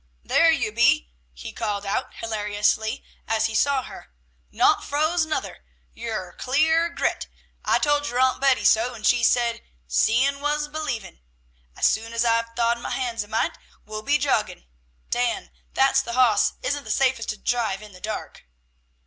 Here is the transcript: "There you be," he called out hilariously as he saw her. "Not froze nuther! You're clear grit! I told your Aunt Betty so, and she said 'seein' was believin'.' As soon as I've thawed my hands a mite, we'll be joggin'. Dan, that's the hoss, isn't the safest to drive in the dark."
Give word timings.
"There 0.23 0.49
you 0.51 0.71
be," 0.71 1.11
he 1.31 1.53
called 1.53 1.85
out 1.85 2.15
hilariously 2.15 3.03
as 3.27 3.45
he 3.45 3.53
saw 3.53 3.83
her. 3.83 4.11
"Not 4.51 4.83
froze 4.83 5.27
nuther! 5.27 5.59
You're 5.93 6.33
clear 6.39 6.89
grit! 6.89 7.27
I 7.63 7.77
told 7.77 8.07
your 8.07 8.19
Aunt 8.19 8.41
Betty 8.41 8.65
so, 8.65 8.95
and 8.95 9.05
she 9.05 9.23
said 9.23 9.61
'seein' 9.87 10.39
was 10.41 10.67
believin'.' 10.67 11.19
As 11.77 11.85
soon 11.85 12.13
as 12.13 12.25
I've 12.25 12.49
thawed 12.55 12.79
my 12.81 12.89
hands 12.89 13.21
a 13.23 13.27
mite, 13.27 13.59
we'll 13.85 14.01
be 14.01 14.17
joggin'. 14.17 14.65
Dan, 15.11 15.51
that's 15.75 16.01
the 16.01 16.13
hoss, 16.13 16.53
isn't 16.63 16.83
the 16.83 16.89
safest 16.89 17.29
to 17.29 17.37
drive 17.37 17.83
in 17.83 17.91
the 17.91 18.01
dark." 18.01 18.43